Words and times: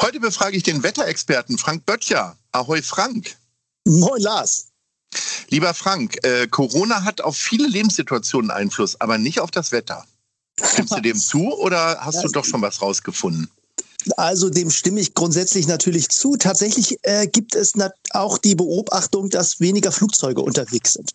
Heute 0.00 0.20
befrage 0.20 0.56
ich 0.56 0.62
den 0.62 0.84
Wetterexperten 0.84 1.58
Frank 1.58 1.84
Böttcher. 1.84 2.36
Ahoi 2.52 2.82
Frank. 2.82 3.36
Moin 3.84 4.22
Lars. 4.22 4.68
Lieber 5.48 5.74
Frank, 5.74 6.24
äh, 6.24 6.46
Corona 6.46 7.02
hat 7.02 7.20
auf 7.20 7.36
viele 7.36 7.66
Lebenssituationen 7.66 8.52
Einfluss, 8.52 9.00
aber 9.00 9.18
nicht 9.18 9.40
auf 9.40 9.50
das 9.50 9.72
Wetter. 9.72 10.04
Stimmst 10.62 10.94
du 10.94 11.00
dem 11.00 11.16
zu 11.18 11.52
oder 11.52 11.98
hast 12.00 12.22
du 12.22 12.28
doch 12.28 12.44
schon 12.44 12.62
was 12.62 12.80
rausgefunden? 12.80 13.50
Also 14.16 14.50
dem 14.50 14.70
stimme 14.70 15.00
ich 15.00 15.14
grundsätzlich 15.14 15.66
natürlich 15.66 16.10
zu. 16.10 16.36
Tatsächlich 16.36 16.98
äh, 17.02 17.26
gibt 17.26 17.56
es 17.56 17.74
auch 18.14 18.38
die 18.38 18.54
Beobachtung, 18.54 19.30
dass 19.30 19.60
weniger 19.60 19.92
Flugzeuge 19.92 20.40
unterwegs 20.42 20.94
sind. 20.94 21.12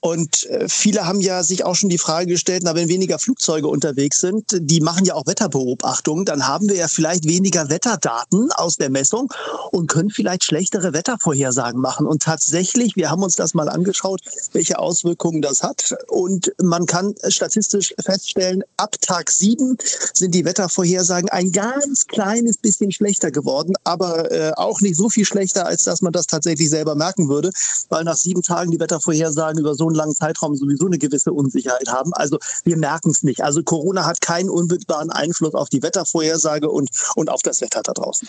Und 0.00 0.46
äh, 0.46 0.68
viele 0.68 1.06
haben 1.06 1.20
ja 1.20 1.42
sich 1.42 1.64
auch 1.64 1.74
schon 1.74 1.90
die 1.90 1.98
Frage 1.98 2.26
gestellt, 2.26 2.62
na, 2.64 2.74
wenn 2.74 2.88
weniger 2.88 3.18
Flugzeuge 3.18 3.68
unterwegs 3.68 4.20
sind, 4.20 4.56
die 4.58 4.80
machen 4.80 5.04
ja 5.04 5.14
auch 5.14 5.26
Wetterbeobachtungen, 5.26 6.24
dann 6.24 6.46
haben 6.46 6.68
wir 6.68 6.76
ja 6.76 6.88
vielleicht 6.88 7.26
weniger 7.26 7.68
Wetterdaten 7.68 8.50
aus 8.52 8.76
der 8.76 8.90
Messung 8.90 9.32
und 9.70 9.88
können 9.88 10.10
vielleicht 10.10 10.44
schlechtere 10.44 10.92
Wettervorhersagen 10.92 11.80
machen. 11.80 12.06
Und 12.06 12.22
tatsächlich, 12.22 12.96
wir 12.96 13.10
haben 13.10 13.22
uns 13.22 13.36
das 13.36 13.54
mal 13.54 13.68
angeschaut, 13.68 14.20
welche 14.52 14.78
Auswirkungen 14.78 15.42
das 15.42 15.62
hat. 15.62 15.94
Und 16.08 16.52
man 16.62 16.86
kann 16.86 17.14
statistisch 17.28 17.94
feststellen, 18.00 18.62
ab 18.76 18.96
Tag 19.00 19.30
sieben 19.30 19.76
sind 20.12 20.34
die 20.34 20.44
Wettervorhersagen 20.44 21.28
ein 21.30 21.52
ganz 21.52 22.06
kleines 22.06 22.58
bisschen 22.58 22.92
schlechter 22.92 23.30
geworden, 23.30 23.74
aber 23.84 24.30
äh, 24.30 24.52
auch 24.56 24.80
nicht 24.80 24.96
so 24.96 25.08
viel 25.08 25.24
schlechter, 25.24 25.66
als 25.66 25.84
dass 25.84 26.02
man 26.02 26.12
das 26.12 26.25
tatsächlich 26.26 26.70
selber 26.70 26.94
merken 26.94 27.28
würde, 27.28 27.50
weil 27.88 28.04
nach 28.04 28.16
sieben 28.16 28.42
Tagen 28.42 28.70
die 28.70 28.80
Wettervorhersagen 28.80 29.60
über 29.60 29.74
so 29.74 29.86
einen 29.86 29.94
langen 29.94 30.14
Zeitraum 30.14 30.56
sowieso 30.56 30.86
eine 30.86 30.98
gewisse 30.98 31.32
Unsicherheit 31.32 31.88
haben. 31.88 32.12
Also 32.14 32.38
wir 32.64 32.76
merken 32.76 33.10
es 33.10 33.22
nicht. 33.22 33.42
Also 33.42 33.62
Corona 33.62 34.04
hat 34.04 34.20
keinen 34.20 34.50
unmittelbaren 34.50 35.10
Einfluss 35.10 35.54
auf 35.54 35.68
die 35.68 35.82
Wettervorhersage 35.82 36.68
und, 36.68 36.90
und 37.14 37.30
auf 37.30 37.42
das 37.42 37.60
Wetter 37.60 37.82
da 37.82 37.92
draußen. 37.92 38.28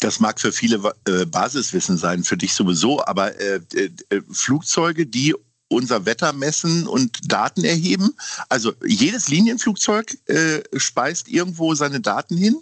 Das 0.00 0.20
mag 0.20 0.40
für 0.40 0.52
viele 0.52 0.80
äh, 1.06 1.24
Basiswissen 1.26 1.96
sein, 1.96 2.24
für 2.24 2.36
dich 2.36 2.54
sowieso, 2.54 3.04
aber 3.04 3.38
äh, 3.40 3.60
äh, 3.74 3.90
Flugzeuge, 4.30 5.06
die 5.06 5.34
unser 5.68 6.06
Wetter 6.06 6.32
messen 6.32 6.86
und 6.86 7.30
Daten 7.30 7.64
erheben. 7.64 8.14
Also 8.48 8.72
jedes 8.84 9.28
Linienflugzeug 9.28 10.16
äh, 10.26 10.62
speist 10.76 11.28
irgendwo 11.28 11.74
seine 11.74 12.00
Daten 12.00 12.36
hin? 12.36 12.56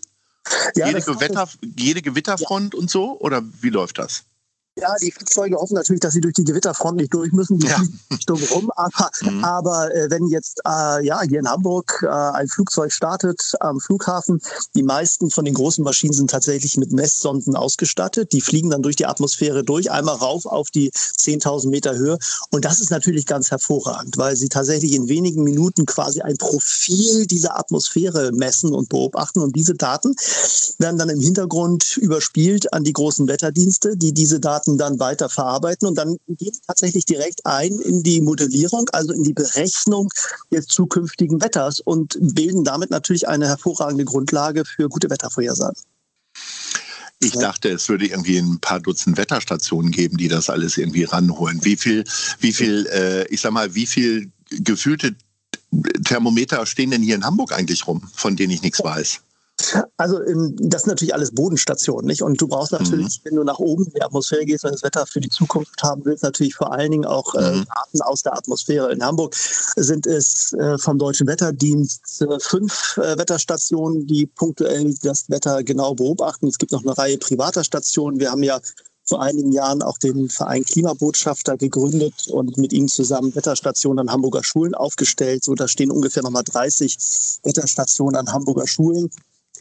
Ja, 0.75 0.89
jede, 0.89 1.03
Gewitter, 1.03 1.49
jede 1.77 2.03
Gewitterfront 2.03 2.75
ja. 2.75 2.81
und 2.81 2.91
so? 2.91 3.19
Oder 3.21 3.43
wie 3.61 3.71
läuft 3.71 3.99
das? 3.99 4.25
Ja, 4.81 4.95
die 5.03 5.13
Flugzeuge 5.13 5.57
hoffen 5.57 5.75
natürlich, 5.75 6.01
dass 6.01 6.15
sie 6.15 6.23
durch 6.23 6.33
die 6.33 6.45
Gewitterfront 6.45 6.97
nicht 6.97 7.13
durch 7.13 7.31
müssen, 7.33 7.59
die 7.59 7.67
ja. 7.67 7.77
fliegen 7.77 8.47
rum. 8.53 8.71
Aber, 8.77 9.11
mhm. 9.23 9.45
aber 9.45 9.95
äh, 9.95 10.11
wenn 10.11 10.27
jetzt 10.29 10.61
äh, 10.67 11.05
ja 11.05 11.21
hier 11.23 11.41
in 11.41 11.49
Hamburg 11.49 12.03
äh, 12.03 12.09
ein 12.09 12.49
Flugzeug 12.49 12.93
startet 12.93 13.41
am 13.61 13.81
Flughafen, 13.81 14.41
die 14.75 14.83
meisten 14.83 15.31
von 15.31 15.45
den 15.45 15.55
großen 15.55 15.85
Maschinen 15.85 16.15
sind 16.15 16.31
tatsächlich 16.31 16.77
mit 16.77 16.93
Messsonden 16.93 17.55
ausgestattet. 17.55 18.33
Die 18.33 18.41
fliegen 18.41 18.71
dann 18.71 18.83
durch 18.83 18.97
die 18.97 19.07
Atmosphäre 19.07 19.63
durch, 19.63 19.91
einmal 19.91 20.17
rauf 20.17 20.47
auf 20.47 20.71
die 20.71 20.91
10.000 20.91 21.69
Meter 21.69 21.95
Höhe. 21.95 22.19
Und 22.51 22.65
das 22.65 22.81
ist 22.81 22.91
natürlich 22.91 23.27
ganz 23.27 23.51
hervorragend, 23.51 24.17
weil 24.17 24.37
sie 24.37 24.49
tatsächlich 24.49 24.95
in 24.95 25.09
wenigen 25.09 25.43
Minuten 25.43 25.85
quasi 25.87 26.23
ein 26.23 26.37
Profil 26.39 27.27
dieser 27.27 27.59
Atmosphäre 27.59 28.33
messen 28.33 28.73
und 28.73 28.89
beobachten. 28.89 29.41
Und 29.41 29.55
diese 29.55 29.75
Daten 29.75 30.15
werden 30.79 30.99
dann 30.99 31.11
im 31.11 31.21
Hintergrund 31.21 31.99
überspielt 31.99 32.73
an 32.73 32.85
die 32.85 32.93
großen 32.93 33.29
Wetterdienste, 33.29 33.97
die 33.97 34.13
diese 34.13 34.41
Daten 34.41 34.62
Daten 34.63 34.79
dann 34.79 34.99
weiter 35.01 35.29
verarbeiten 35.29 35.89
und 35.89 35.97
dann 35.97 36.17
geht 36.29 36.55
es 36.55 36.61
tatsächlich 36.63 37.05
direkt 37.05 37.45
ein 37.45 37.73
in 37.81 38.03
die 38.03 38.21
Modellierung, 38.21 38.89
also 38.93 39.13
in 39.13 39.23
die 39.23 39.33
Berechnung 39.33 40.09
des 40.51 40.67
zukünftigen 40.67 41.41
Wetters 41.41 41.81
und 41.81 42.17
bilden 42.21 42.65
damit 42.65 42.91
natürlich 42.91 43.29
eine 43.29 43.47
hervorragende 43.47 44.05
Grundlage 44.05 44.65
für 44.65 44.89
gute 44.89 45.11
Wettervorhersagen. 45.11 45.83
Ich 47.21 47.33
dachte, 47.33 47.69
es 47.69 47.89
würde 47.89 48.07
irgendwie 48.07 48.39
ein 48.39 48.59
paar 48.59 48.81
Dutzend 48.81 49.17
Wetterstationen 49.17 49.93
geben, 49.93 50.17
die 50.17 50.27
das 50.27 50.51
alles 50.51 50.77
irgendwie 50.77 51.05
ranholen. 51.05 51.61
Wie 51.65 51.77
viel, 51.77 52.05
wie 52.41 52.53
viel, 52.53 52.87
äh, 52.87 53.27
ich 53.29 53.41
sag 53.41 53.53
mal, 53.53 53.75
wie 53.77 53.87
viel 53.87 54.33
gefühlte 54.51 55.15
Thermometer 56.05 56.67
stehen 56.67 56.91
denn 56.91 57.03
hier 57.03 57.15
in 57.15 57.25
Hamburg 57.25 57.53
eigentlich 57.53 57.87
rum, 57.87 58.03
von 58.13 58.35
denen 58.35 58.53
ich 58.53 58.63
nichts 58.63 58.83
weiß? 58.83 59.21
Also 59.97 60.19
das 60.19 60.83
sind 60.83 60.91
natürlich 60.91 61.15
alles 61.15 61.33
Bodenstationen, 61.33 62.07
nicht? 62.07 62.23
Und 62.23 62.41
du 62.41 62.49
brauchst 62.49 62.73
natürlich, 62.73 63.21
mhm. 63.21 63.29
wenn 63.29 63.37
du 63.37 63.45
nach 63.45 63.59
oben 63.59 63.87
in 63.87 63.93
die 63.93 64.03
Atmosphäre 64.03 64.45
gehst 64.45 64.65
und 64.65 64.73
das 64.73 64.83
Wetter 64.83 65.07
für 65.07 65.21
die 65.21 65.29
Zukunft 65.29 65.83
haben 65.83 66.05
willst, 66.05 66.23
natürlich 66.23 66.55
vor 66.55 66.73
allen 66.73 66.91
Dingen 66.91 67.05
auch 67.05 67.35
äh, 67.35 67.57
mhm. 67.57 67.65
Daten 67.65 68.03
aus 68.03 68.23
der 68.23 68.37
Atmosphäre. 68.37 68.93
In 68.93 69.03
Hamburg 69.03 69.35
sind 69.35 70.07
es 70.07 70.53
äh, 70.55 70.79
vom 70.79 70.99
Deutschen 70.99 71.27
Wetterdienst 71.27 72.23
äh, 72.23 72.41
fünf 72.41 72.97
Wetterstationen, 72.97 74.07
die 74.07 74.27
punktuell 74.27 74.95
das 75.03 75.29
Wetter 75.29 75.63
genau 75.63 75.95
beobachten. 75.95 76.49
Es 76.49 76.59
gibt 76.59 76.73
noch 76.73 76.83
eine 76.83 76.97
Reihe 76.97 77.19
privater 77.19 77.65
Stationen. 77.65 78.21
Wir 78.21 78.31
haben 78.31 78.43
ja 78.43 78.61
vor 79.05 79.23
einigen 79.23 79.53
Jahren 79.53 79.83
auch 79.83 79.99
den 79.99 80.29
Verein 80.29 80.65
Klimabotschafter 80.65 81.57
gegründet 81.57 82.29
und 82.29 82.57
mit 82.57 82.73
ihm 82.73 82.89
zusammen 82.89 83.35
Wetterstationen 83.35 83.99
an 83.99 84.13
Hamburger 84.13 84.45
Schulen 84.45 84.75
aufgestellt. 84.75 85.45
So, 85.45 85.55
da 85.55 85.69
stehen 85.69 85.91
ungefähr 85.91 86.23
nochmal 86.23 86.45
30 86.45 86.97
Wetterstationen 87.43 88.17
an 88.17 88.33
Hamburger 88.33 88.67
Schulen. 88.67 89.11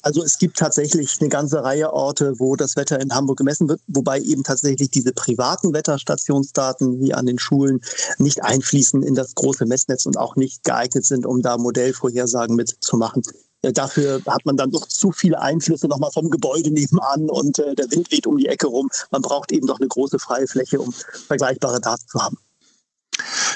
Also 0.01 0.23
es 0.23 0.38
gibt 0.39 0.57
tatsächlich 0.57 1.17
eine 1.19 1.29
ganze 1.29 1.63
Reihe 1.63 1.94
Orte, 1.94 2.34
wo 2.39 2.56
das 2.56 2.75
Wetter 2.75 3.00
in 3.00 3.13
Hamburg 3.13 3.38
gemessen 3.38 3.69
wird, 3.69 3.81
wobei 3.88 4.19
eben 4.19 4.44
tatsächlich 4.44 4.89
diese 4.89 5.13
privaten 5.13 5.73
Wetterstationsdaten 5.73 7.01
hier 7.01 7.17
an 7.17 7.28
den 7.28 7.38
Schulen 7.38 7.81
nicht 8.17 8.44
einfließen 8.44 9.03
in 9.03 9.16
das 9.16 9.35
große 9.35 9.66
Messnetz 9.66 10.06
und 10.06 10.17
auch 10.17 10.36
nicht 10.36 10.63
geeignet 10.63 11.06
sind, 11.06 11.25
um 11.25 11.42
da 11.42 11.57
Modellvorhersagen 11.57 12.56
mitzumachen. 12.56 13.21
Äh, 13.62 13.74
dafür 13.74 14.21
hat 14.25 14.45
man 14.45 14.57
dann 14.57 14.71
doch 14.71 14.88
zu 14.88 15.12
viele 15.12 15.39
Einflüsse 15.39 15.88
nochmal 15.88 16.12
vom 16.12 16.30
Gebäude 16.30 16.71
nebenan 16.71 17.30
und 17.30 17.59
äh, 17.59 17.75
der 17.75 17.92
Wind 17.92 18.12
weht 18.12 18.25
um 18.25 18.38
die 18.38 18.47
Ecke 18.47 18.68
rum. 18.68 18.89
Man 19.12 19.21
braucht 19.21 19.51
eben 19.51 19.68
doch 19.68 19.80
eine 19.80 19.88
große 19.88 20.19
freie 20.19 20.47
Fläche, 20.47 20.80
um 20.80 20.92
vergleichbare 21.27 21.80
Daten 21.80 22.07
zu 22.07 22.19
haben. 22.19 22.38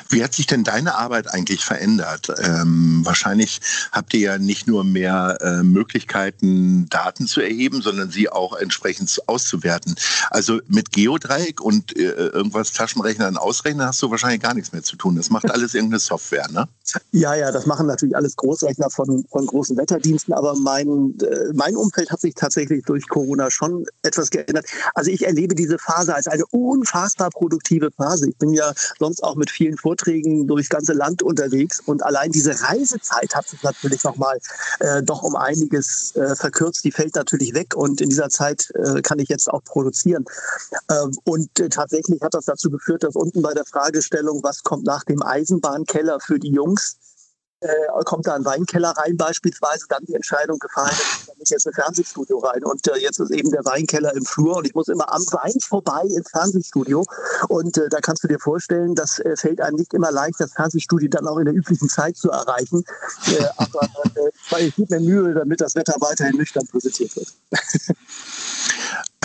Wie 0.10 0.24
hat 0.24 0.34
sich 0.34 0.48
denn 0.48 0.64
deine 0.64 0.96
Arbeit 0.96 1.34
eigentlich 1.34 1.66
verändert? 1.66 2.32
Ähm, 2.40 3.02
wahrscheinlich 3.04 3.60
habt 3.92 4.14
ihr 4.14 4.20
ja 4.20 4.38
nicht 4.38 4.68
nur 4.68 4.84
mehr 4.84 5.38
äh, 5.42 5.64
Möglichkeiten, 5.64 6.88
Daten 6.90 7.28
zu 7.28 7.42
erheben, 7.42 7.82
sondern 7.82 8.12
sie 8.12 8.30
auch 8.30 8.56
entsprechend 8.56 9.22
auszuwerten. 9.28 9.96
Also 10.30 10.62
mit 10.68 10.92
Geodreieck 10.92 11.62
und 11.62 11.98
äh, 11.98 12.12
irgendwas 12.12 12.74
Taschenrechnern 12.74 13.38
ausrechnen 13.38 13.88
hast 13.88 14.02
du 14.02 14.12
wahrscheinlich 14.12 14.42
gar 14.42 14.54
nichts 14.54 14.72
mehr 14.72 14.84
zu 14.84 14.96
tun. 14.96 15.16
Das 15.16 15.30
macht 15.30 15.50
alles 15.52 15.74
irgendeine 15.74 16.00
Software, 16.00 16.50
ne? 16.52 16.68
Ja, 17.12 17.34
ja, 17.34 17.52
das 17.52 17.66
machen 17.66 17.88
natürlich 17.88 18.16
alles 18.16 18.36
Großrechner 18.36 18.90
von, 18.90 19.26
von 19.32 19.46
großen 19.46 19.76
Wetterdiensten, 19.78 20.34
aber 20.34 20.56
mein, 20.56 21.18
äh, 21.20 21.52
mein 21.54 21.76
Umfeld 21.76 22.12
hat 22.12 22.22
sich 22.22 22.36
tatsächlich 22.36 22.84
durch 22.86 23.08
Corona 23.08 23.50
schon 23.50 23.86
etwas 24.04 24.30
geändert. 24.30 24.66
Also 24.94 25.10
ich 25.10 25.26
erlebe 25.26 25.56
diese 25.56 25.80
Phase 25.80 26.14
als 26.14 26.28
eine 26.28 26.46
unfassbar 26.48 27.30
produktive 27.32 27.90
Phase. 27.92 28.30
Ich 28.30 28.38
bin 28.38 28.54
ja 28.54 28.72
sonst 29.00 29.24
auch 29.24 29.36
mit 29.36 29.50
vielen 29.50 29.78
Vorträgen 29.78 30.48
durchs 30.48 30.70
ganze 30.70 30.94
Land 30.94 31.24
unterwegs 31.24 31.82
und 31.86 32.04
allein 32.04 32.32
diese 32.32 32.52
Reisezeit 32.52 33.34
hat 33.34 33.48
sich 33.48 33.64
natürlich 33.64 34.04
nochmal 34.04 34.38
äh, 34.80 35.02
doch 35.02 35.24
um 35.24 35.36
einiges 35.36 36.16
äh, 36.16 36.36
verkürzt. 36.36 36.84
Die 36.84 36.92
fällt 36.92 37.16
natürlich 37.16 37.54
weg 37.54 37.76
und 37.76 38.00
in 38.02 38.10
dieser 38.10 38.30
Zeit 38.30 38.72
äh, 38.76 39.02
kann 39.02 39.20
ich 39.20 39.30
jetzt 39.30 39.50
auch 39.50 39.64
produzieren. 39.64 40.26
Ähm, 40.92 41.18
und 41.24 41.60
äh, 41.60 41.70
tatsächlich 41.70 42.22
hat 42.22 42.34
das 42.34 42.46
dazu 42.46 42.70
geführt, 42.70 43.04
dass 43.04 43.16
unten 43.16 43.42
bei 43.42 43.54
der 43.54 43.66
Fragestellung, 43.66 44.42
was 44.44 44.64
kommt 44.64 44.86
nach 44.86 45.04
dem 45.04 45.24
Eisenbahnkeller 45.24 46.20
für 46.20 46.40
die 46.40 46.52
Jungs, 46.76 46.98
äh, 47.62 48.04
kommt 48.04 48.28
da 48.28 48.36
ein 48.36 48.46
Weinkeller 48.46 48.92
rein 48.92 49.18
beispielsweise, 49.18 49.86
dann 49.90 50.04
die 50.06 50.14
Entscheidung 50.14 50.60
gefallen, 50.60 50.96
da 51.26 51.34
muss 51.38 51.50
jetzt 51.50 51.66
ein 51.66 51.74
Fernsehstudio 51.74 52.38
rein. 52.40 52.64
Und 52.64 52.86
äh, 52.88 52.98
jetzt 52.98 53.20
ist 53.20 53.32
eben 53.32 53.50
der 53.50 53.64
Weinkeller 53.66 54.14
im 54.14 54.26
Flur 54.26 54.58
und 54.58 54.68
ich 54.68 54.76
muss 54.76 54.88
immer 54.88 55.12
am 55.12 55.22
Wein 55.32 55.54
vorbei 55.62 56.02
ins 56.04 56.30
Fernsehstudio. 56.30 57.04
Und 57.48 57.78
äh, 57.78 57.90
da 57.90 58.02
kannst 58.02 58.24
du 58.24 58.28
dir 58.28 58.40
vorstellen, 58.40 58.94
das 58.94 59.20
äh, 59.20 59.36
fällt 59.36 59.62
einem 59.62 59.78
nicht 59.78 59.94
immer 59.94 60.12
leicht, 60.12 60.40
das 60.40 60.54
Fernsehstudio 60.54 61.10
dann 61.10 61.28
auch 61.28 61.38
in 61.38 61.46
der 61.46 61.54
üblichen 61.54 61.90
Zeit 61.90 62.18
zu 62.18 62.30
erreichen. 62.30 62.84
Äh, 63.28 63.46
aber 63.58 63.90
äh, 64.52 64.68
ich 64.68 64.76
gebe 64.76 65.00
mir 65.00 65.02
Mühe, 65.02 65.34
damit 65.34 65.62
das 65.62 65.76
Wetter 65.76 65.96
weiterhin 66.00 66.38
nüchtern 66.38 66.68
präsentiert 66.68 67.16
wird. 67.16 67.34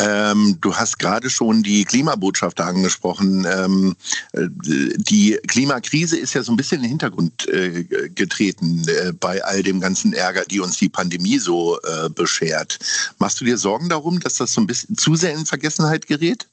Ähm, 0.01 0.57
du 0.61 0.75
hast 0.75 0.99
gerade 0.99 1.29
schon 1.29 1.63
die 1.63 1.85
Klimabotschafter 1.85 2.65
angesprochen. 2.65 3.47
Ähm, 3.51 3.97
äh, 4.33 4.49
die 4.49 5.39
Klimakrise 5.47 6.17
ist 6.17 6.35
ja 6.35 6.43
so 6.43 6.53
ein 6.53 6.57
bisschen 6.57 6.79
in 6.79 6.85
den 6.85 6.91
Hintergrund 6.91 7.49
äh, 7.49 7.85
getreten 8.15 8.87
äh, 8.89 9.13
bei 9.13 9.45
all 9.45 9.63
dem 9.63 9.81
ganzen 9.81 10.15
Ärger, 10.15 10.45
die 10.45 10.61
uns 10.61 10.79
die 10.79 10.89
Pandemie 10.89 11.39
so 11.39 11.79
äh, 11.83 12.09
beschert. 12.09 12.79
Machst 13.19 13.41
du 13.41 13.45
dir 13.45 13.59
Sorgen 13.59 13.89
darum, 13.91 14.21
dass 14.21 14.37
das 14.37 14.55
so 14.55 14.61
ein 14.63 14.67
bisschen 14.67 14.97
zu 14.97 15.17
sehr 15.17 15.35
in 15.35 15.45
Vergessenheit 15.45 16.07
gerät? 16.07 16.47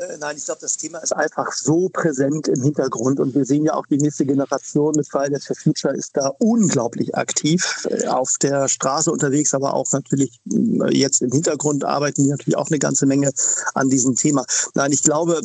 Äh, 0.00 0.16
nein, 0.18 0.36
ich 0.36 0.44
glaube, 0.44 0.60
das 0.62 0.76
Thema 0.76 0.98
ist 0.98 1.12
einfach 1.12 1.52
so 1.52 1.88
präsent 1.90 2.48
im 2.48 2.62
Hintergrund 2.62 3.20
und 3.20 3.34
wir 3.34 3.44
sehen 3.44 3.64
ja 3.64 3.74
auch 3.74 3.86
die 3.86 3.98
nächste 3.98 4.24
Generation 4.24 4.94
mit 4.96 5.08
Fridays 5.08 5.46
for 5.46 5.56
Future 5.56 5.94
ist 5.94 6.16
da 6.16 6.32
unglaublich 6.38 7.14
aktiv 7.14 7.86
äh, 7.90 8.06
auf 8.06 8.36
der 8.40 8.68
Straße 8.68 9.10
unterwegs, 9.10 9.52
aber 9.52 9.74
auch 9.74 9.92
natürlich 9.92 10.40
äh, 10.50 10.96
jetzt 10.96 11.20
im 11.20 11.30
Hintergrund 11.30 11.84
arbeiten 11.84 12.24
die 12.24 12.30
natürlich 12.30 12.56
auch 12.56 12.68
eine 12.68 12.78
ganze 12.78 13.04
Menge 13.06 13.30
an 13.74 13.90
diesem 13.90 14.14
Thema. 14.14 14.44
Nein, 14.74 14.92
ich 14.92 15.02
glaube, 15.02 15.40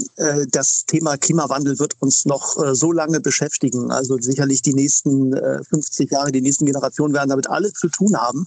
das 0.52 0.86
Thema 0.86 1.18
Klimawandel 1.18 1.80
wird 1.80 1.94
uns 2.00 2.26
noch 2.26 2.58
so 2.74 2.92
lange 2.92 3.20
beschäftigen. 3.20 3.92
Also 3.92 4.18
sicherlich 4.20 4.62
die 4.62 4.74
nächsten 4.74 5.36
50 5.70 6.12
Jahre, 6.12 6.32
die 6.32 6.42
nächsten 6.42 6.66
Generationen 6.66 7.14
werden 7.14 7.30
damit 7.30 7.50
alles 7.50 7.74
zu 7.74 7.88
tun 7.88 8.16
haben. 8.18 8.46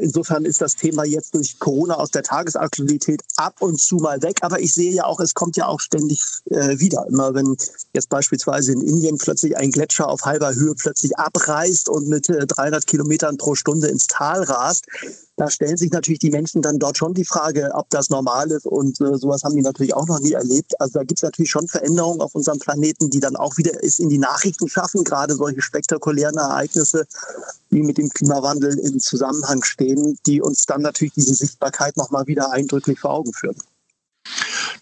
Insofern 0.00 0.44
ist 0.44 0.60
das 0.60 0.76
Thema 0.76 1.04
jetzt 1.04 1.34
durch 1.34 1.58
Corona 1.58 1.94
aus 1.94 2.10
der 2.10 2.22
Tagesaktualität 2.22 3.22
ab 3.36 3.56
und 3.60 3.80
zu 3.80 3.96
mal 3.96 4.22
weg, 4.22 4.38
aber 4.42 4.60
ich 4.60 4.74
sehe 4.74 4.92
ja 4.92 5.04
auch 5.04 5.20
es 5.22 5.34
kommt 5.34 5.56
ja 5.56 5.66
auch 5.66 5.80
ständig 5.80 6.22
äh, 6.50 6.78
wieder. 6.78 7.06
Immer 7.08 7.34
wenn 7.34 7.56
jetzt 7.94 8.08
beispielsweise 8.08 8.72
in 8.72 8.80
Indien 8.80 9.18
plötzlich 9.18 9.56
ein 9.56 9.70
Gletscher 9.70 10.08
auf 10.08 10.22
halber 10.22 10.54
Höhe 10.54 10.74
plötzlich 10.74 11.16
abreißt 11.18 11.88
und 11.88 12.08
mit 12.08 12.28
äh, 12.28 12.46
300 12.46 12.86
Kilometern 12.86 13.36
pro 13.36 13.54
Stunde 13.54 13.88
ins 13.88 14.06
Tal 14.06 14.42
rast, 14.42 14.86
da 15.36 15.50
stellen 15.50 15.76
sich 15.76 15.90
natürlich 15.90 16.20
die 16.20 16.30
Menschen 16.30 16.60
dann 16.62 16.78
dort 16.78 16.98
schon 16.98 17.14
die 17.14 17.24
Frage, 17.24 17.70
ob 17.74 17.88
das 17.90 18.10
normal 18.10 18.50
ist. 18.50 18.66
Und 18.66 19.00
äh, 19.00 19.16
sowas 19.16 19.42
haben 19.42 19.56
die 19.56 19.62
natürlich 19.62 19.94
auch 19.94 20.06
noch 20.06 20.20
nie 20.20 20.32
erlebt. 20.32 20.78
Also 20.80 20.98
da 20.98 21.04
gibt 21.04 21.18
es 21.18 21.22
natürlich 21.22 21.50
schon 21.50 21.68
Veränderungen 21.68 22.20
auf 22.20 22.34
unserem 22.34 22.58
Planeten, 22.58 23.10
die 23.10 23.20
dann 23.20 23.36
auch 23.36 23.56
wieder 23.56 23.72
es 23.82 23.98
in 23.98 24.08
die 24.08 24.18
Nachrichten 24.18 24.68
schaffen, 24.68 25.04
gerade 25.04 25.34
solche 25.34 25.62
spektakulären 25.62 26.36
Ereignisse, 26.36 27.06
die 27.70 27.82
mit 27.82 27.98
dem 27.98 28.10
Klimawandel 28.10 28.78
in 28.78 29.00
Zusammenhang 29.00 29.64
stehen, 29.64 30.18
die 30.26 30.42
uns 30.42 30.66
dann 30.66 30.82
natürlich 30.82 31.14
diese 31.14 31.34
Sichtbarkeit 31.34 31.96
nochmal 31.96 32.26
wieder 32.26 32.52
eindrücklich 32.52 33.00
vor 33.00 33.10
Augen 33.10 33.32
führen. 33.32 33.56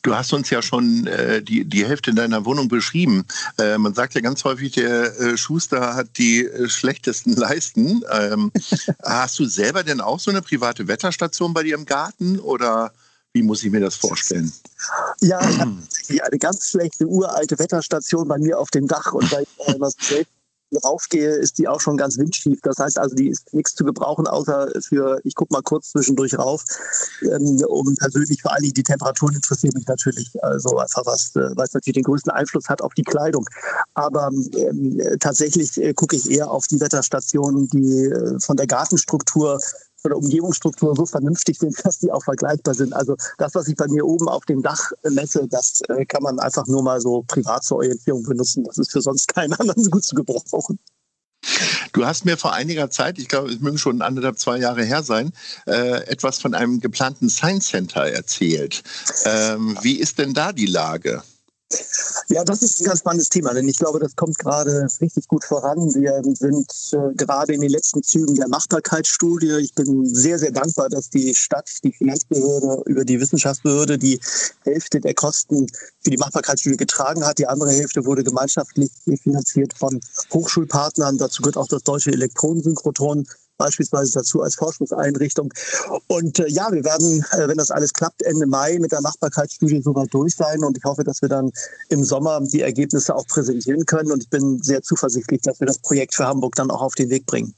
Du 0.03 0.15
hast 0.15 0.33
uns 0.33 0.51
ja 0.51 0.63
schon 0.63 1.07
äh, 1.07 1.43
die, 1.43 1.65
die 1.65 1.87
Hälfte 1.87 2.15
deiner 2.15 2.45
Wohnung 2.45 2.69
beschrieben. 2.69 3.25
Äh, 3.59 3.79
man 3.79 3.95
sagt 3.95 4.15
ja 4.15 4.21
ganz 4.21 4.45
häufig, 4.45 4.73
der 4.73 5.19
äh, 5.21 5.37
Schuster 5.37 5.95
hat 5.95 6.19
die 6.19 6.45
äh, 6.45 6.69
schlechtesten 6.69 7.33
Leisten. 7.35 8.03
Ähm, 8.11 8.53
hast 9.05 9.39
du 9.39 9.47
selber 9.47 9.83
denn 9.83 10.01
auch 10.01 10.21
so 10.21 10.31
eine 10.31 10.43
private 10.43 10.89
Wetterstation 10.89 11.55
bei 11.55 11.63
dir 11.63 11.75
im 11.75 11.87
Garten 11.87 12.39
oder 12.39 12.93
wie 13.33 13.43
muss 13.43 13.63
ich 13.63 13.71
mir 13.71 13.81
das 13.81 13.95
vorstellen? 13.95 14.53
Ja, 15.21 15.41
ich 15.49 15.59
habe 15.61 16.25
eine 16.25 16.39
ganz 16.39 16.71
schlechte 16.71 17.07
uralte 17.07 17.59
Wetterstation 17.59 18.27
bei 18.27 18.39
mir 18.39 18.59
auf 18.59 18.71
dem 18.71 18.89
Dach 18.89 19.13
und 19.13 19.31
weil 19.31 19.45
ich 19.45 19.75
immer 19.75 19.91
selbst 20.01 20.33
raufgehe, 20.79 21.31
ist 21.31 21.59
die 21.59 21.69
auch 21.69 21.81
schon 21.81 21.97
ganz 21.97 22.19
windschief. 22.19 22.61
Das 22.63 22.79
heißt 22.79 22.99
also, 22.99 23.15
die 23.15 23.29
ist 23.29 23.53
nichts 23.53 23.75
zu 23.75 23.85
gebrauchen, 23.85 24.27
außer 24.27 24.69
für, 24.81 25.21
ich 25.25 25.35
gucke 25.35 25.53
mal 25.53 25.63
kurz 25.63 25.91
zwischendurch 25.91 26.39
rauf, 26.39 26.65
ähm, 27.23 27.63
um 27.69 27.95
persönlich 27.97 28.43
vor 28.43 28.53
allem 28.53 28.73
die 28.73 28.83
Temperaturen 28.83 29.35
interessieren 29.35 29.73
mich 29.75 29.87
natürlich, 29.87 30.31
also 30.43 30.79
einfach 30.79 31.05
was, 31.07 31.35
äh, 31.37 31.51
was 31.57 31.73
natürlich 31.73 31.95
den 31.95 32.05
größten 32.05 32.33
Einfluss 32.33 32.69
hat 32.69 32.83
auf 32.83 32.95
die 32.95 33.03
Kleidung. 33.03 33.47
Aber 33.95 34.31
ähm, 34.57 35.01
tatsächlich 35.21 35.81
äh, 35.81 35.93
gucke 35.95 36.17
ich 36.17 36.31
eher 36.31 36.51
auf 36.51 36.67
die 36.67 36.81
Wetterstationen, 36.81 37.69
die 37.69 38.07
äh, 38.07 38.39
von 38.41 38.57
der 38.57 38.67
Gartenstruktur 38.67 39.59
von 40.03 40.11
der 40.11 40.19
Umgebungsstruktur 40.19 40.95
so 40.97 41.07
vernünftig 41.07 41.59
sind, 41.59 41.77
dass 41.85 41.99
die 41.99 42.11
auch 42.11 42.25
vergleichbar 42.25 42.75
sind. 42.75 42.93
Also 42.93 43.17
das, 43.39 43.55
was 43.55 43.69
ich 43.69 43.77
bei 43.77 43.87
mir 43.89 44.07
oben 44.07 44.29
auf 44.29 44.45
dem 44.47 44.63
Dach 44.63 44.93
messe, 45.03 45.47
das 45.49 45.81
äh, 45.89 46.05
kann 46.05 46.23
man 46.23 46.39
einfach 46.39 46.67
nur 46.67 46.83
mal 46.83 47.01
so 47.01 47.23
privat 47.27 47.65
zur 47.65 47.79
Orientierung 47.79 48.23
benutzen. 48.23 48.65
Das 48.65 48.79
ist 48.79 48.93
für 48.93 49.03
sonst 49.03 49.29
keinen 49.29 49.53
anderen 49.55 49.83
so 49.85 49.91
gut 49.91 50.05
zu 50.05 50.15
gebrauchen. 50.15 50.79
Du 51.93 52.05
hast 52.05 52.25
mir 52.25 52.37
vor 52.37 52.53
einiger 52.53 52.91
Zeit, 52.91 53.19
ich 53.19 53.29
glaube, 53.29 53.51
es 53.51 53.61
mögen 53.61 53.79
schon 53.79 54.03
anderthalb, 54.03 54.39
zwei 54.39 54.59
Jahre 54.59 54.85
her 54.85 55.03
sein, 55.03 55.33
äh, 55.67 56.05
etwas 56.05 56.39
von 56.39 56.55
einem 56.55 56.81
geplanten 56.81 57.31
Science 57.31 57.69
Center 57.69 58.07
erzählt. 58.07 58.83
Ähm, 59.25 59.77
wie 59.83 59.99
ist 59.99 60.19
denn 60.19 60.35
da 60.35 60.53
die 60.53 60.67
Lage? 60.67 61.23
Ja, 62.33 62.45
das 62.45 62.63
ist 62.63 62.81
ein 62.81 62.85
ganz 62.87 63.01
spannendes 63.01 63.29
Thema, 63.29 63.53
denn 63.55 63.67
ich 63.69 63.77
glaube, 63.77 63.99
das 63.99 64.15
kommt 64.15 64.39
gerade 64.39 64.87
richtig 65.01 65.27
gut 65.27 65.45
voran. 65.45 65.79
Wir 65.97 66.23
sind 66.37 66.71
äh, 66.93 67.13
gerade 67.17 67.55
in 67.55 67.61
den 67.61 67.71
letzten 67.71 68.05
Zügen 68.05 68.37
der 68.37 68.47
Machbarkeitsstudie. 68.47 69.59
Ich 69.61 69.75
bin 69.75 70.07
sehr, 70.07 70.39
sehr 70.39 70.53
dankbar, 70.53 70.89
dass 70.89 71.11
die 71.11 71.35
Stadt, 71.35 71.69
die 71.83 71.91
Finanzbehörde 71.91 72.85
über 72.87 73.05
die 73.05 73.21
Wissenschaftsbehörde 73.21 73.99
die 73.99 74.21
Hälfte 74.63 75.01
der 75.01 75.15
Kosten 75.15 75.67
für 76.05 76.11
die 76.11 76.19
Machbarkeitsstudie 76.19 76.77
getragen 76.77 77.27
hat. 77.27 77.39
Die 77.39 77.49
andere 77.49 77.73
Hälfte 77.73 78.07
wurde 78.07 78.23
gemeinschaftlich 78.23 78.93
finanziert 79.21 79.75
von 79.75 80.01
Hochschulpartnern. 80.33 81.19
Dazu 81.19 81.43
gehört 81.43 81.57
auch 81.57 81.67
das 81.67 81.83
Deutsche 81.83 82.13
Elektronensynchrotron 82.13 83.27
beispielsweise 83.61 84.13
dazu 84.15 84.43
als 84.43 84.57
Forschungseinrichtung. 84.57 85.53
Und 86.09 86.39
äh, 86.39 86.49
ja, 86.49 86.73
wir 86.73 86.83
werden, 86.83 87.25
äh, 87.33 87.47
wenn 87.47 87.59
das 87.59 87.71
alles 87.71 87.93
klappt, 87.93 88.23
Ende 88.23 88.47
Mai 88.47 88.79
mit 88.81 88.91
der 88.91 89.03
Machbarkeitsstudie 89.03 89.83
soweit 89.83 90.13
durch 90.13 90.35
sein. 90.35 90.65
Und 90.65 90.79
ich 90.79 90.85
hoffe, 90.85 91.05
dass 91.05 91.21
wir 91.23 91.29
dann 91.29 91.53
im 91.91 92.03
Sommer 92.03 92.41
die 92.41 92.63
Ergebnisse 92.63 93.15
auch 93.15 93.27
präsentieren 93.27 93.85
können. 93.85 94.11
Und 94.11 94.23
ich 94.25 94.31
bin 94.31 94.63
sehr 94.63 94.83
zuversichtlich, 94.83 95.43
dass 95.43 95.61
wir 95.61 95.67
das 95.67 95.79
Projekt 95.79 96.15
für 96.15 96.27
Hamburg 96.27 96.55
dann 96.57 96.71
auch 96.71 96.81
auf 96.81 96.95
den 96.95 97.11
Weg 97.11 97.27
bringen. 97.27 97.55